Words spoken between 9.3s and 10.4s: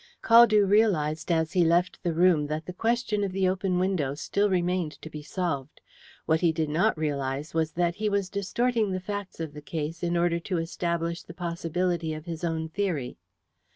of the case in order